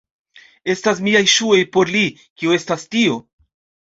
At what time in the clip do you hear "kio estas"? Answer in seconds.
2.39-2.87